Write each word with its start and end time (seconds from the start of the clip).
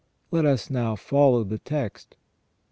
Let 0.31 0.45
us 0.47 0.71
now 0.71 0.95
follow 0.95 1.43
the 1.43 1.59
text. 1.59 2.15